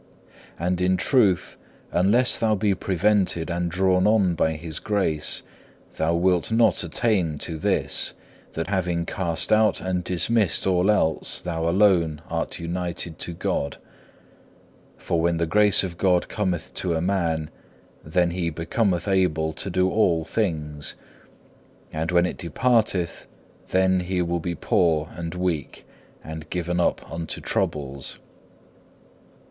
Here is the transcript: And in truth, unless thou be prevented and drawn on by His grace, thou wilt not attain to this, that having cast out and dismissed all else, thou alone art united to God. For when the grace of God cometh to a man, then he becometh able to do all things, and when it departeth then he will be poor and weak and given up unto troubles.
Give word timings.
And 0.57 0.81
in 0.81 0.97
truth, 0.97 1.57
unless 1.91 2.39
thou 2.39 2.55
be 2.55 2.73
prevented 2.73 3.51
and 3.51 3.69
drawn 3.69 4.07
on 4.07 4.33
by 4.33 4.53
His 4.53 4.79
grace, 4.79 5.43
thou 5.97 6.15
wilt 6.15 6.51
not 6.51 6.83
attain 6.83 7.37
to 7.37 7.55
this, 7.55 8.15
that 8.53 8.65
having 8.65 9.05
cast 9.05 9.53
out 9.53 9.79
and 9.79 10.03
dismissed 10.03 10.65
all 10.65 10.89
else, 10.89 11.39
thou 11.39 11.69
alone 11.69 12.23
art 12.31 12.59
united 12.59 13.19
to 13.19 13.33
God. 13.33 13.77
For 14.97 15.21
when 15.21 15.37
the 15.37 15.45
grace 15.45 15.83
of 15.83 15.99
God 15.99 16.27
cometh 16.27 16.73
to 16.73 16.95
a 16.95 16.99
man, 17.01 17.51
then 18.03 18.31
he 18.31 18.49
becometh 18.49 19.07
able 19.07 19.53
to 19.53 19.69
do 19.69 19.87
all 19.87 20.25
things, 20.25 20.95
and 21.93 22.09
when 22.11 22.25
it 22.25 22.39
departeth 22.39 23.27
then 23.67 23.99
he 23.99 24.23
will 24.23 24.39
be 24.39 24.55
poor 24.55 25.09
and 25.13 25.35
weak 25.35 25.85
and 26.23 26.49
given 26.49 26.79
up 26.79 27.07
unto 27.11 27.39
troubles. 27.39 28.17